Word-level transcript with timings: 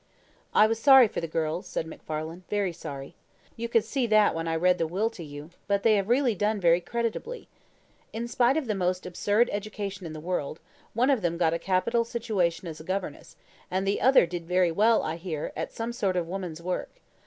"I 0.51 0.65
was 0.65 0.79
sorry 0.79 1.07
for 1.07 1.21
the 1.21 1.27
girls," 1.27 1.67
said 1.67 1.85
MacFarlane, 1.85 2.43
"very 2.49 2.73
sorry. 2.73 3.13
You 3.55 3.69
could 3.69 3.85
see 3.85 4.07
that 4.07 4.33
when 4.33 4.47
I 4.47 4.55
read 4.55 4.79
the 4.79 4.87
will 4.87 5.11
to 5.11 5.23
you; 5.23 5.51
but 5.67 5.83
they 5.83 5.93
have 5.95 6.09
really 6.09 6.33
done 6.33 6.59
very 6.59 6.81
creditably. 6.81 7.47
In 8.11 8.27
spite 8.27 8.57
of 8.57 8.65
the 8.65 8.73
most 8.73 9.05
absurd 9.05 9.47
education 9.53 10.07
in 10.07 10.13
the 10.13 10.19
world, 10.19 10.59
one 10.95 11.11
of 11.11 11.21
them 11.21 11.37
got 11.37 11.53
a 11.53 11.59
capital 11.59 12.03
situation 12.03 12.67
as 12.67 12.79
a 12.79 12.83
governess; 12.83 13.35
and 13.69 13.85
the 13.87 14.01
other 14.01 14.25
did 14.25 14.47
very 14.47 14.71
well 14.71 15.03
indeed, 15.05 15.13
I 15.13 15.17
hear, 15.17 15.51
at 15.55 15.71
some 15.71 15.93
sort 15.93 16.15
of 16.15 16.25
woman's 16.27 16.63
work. 16.63 16.89